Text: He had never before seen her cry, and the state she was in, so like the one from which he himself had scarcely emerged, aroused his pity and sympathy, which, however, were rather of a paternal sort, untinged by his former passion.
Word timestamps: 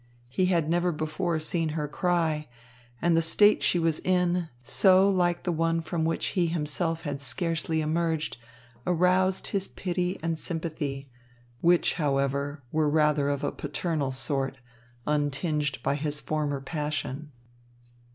He 0.29 0.47
had 0.47 0.67
never 0.67 0.91
before 0.91 1.39
seen 1.39 1.69
her 1.77 1.87
cry, 1.87 2.47
and 3.03 3.15
the 3.15 3.21
state 3.21 3.61
she 3.61 3.77
was 3.77 3.99
in, 3.99 4.49
so 4.63 5.07
like 5.07 5.43
the 5.43 5.51
one 5.51 5.79
from 5.79 6.05
which 6.05 6.29
he 6.29 6.47
himself 6.47 7.03
had 7.03 7.21
scarcely 7.21 7.81
emerged, 7.81 8.37
aroused 8.87 9.45
his 9.53 9.67
pity 9.67 10.19
and 10.23 10.39
sympathy, 10.39 11.07
which, 11.59 11.93
however, 12.01 12.63
were 12.71 12.89
rather 12.89 13.29
of 13.29 13.43
a 13.43 13.51
paternal 13.51 14.09
sort, 14.09 14.57
untinged 15.05 15.83
by 15.83 15.93
his 15.93 16.19
former 16.19 16.61
passion. 16.61 17.31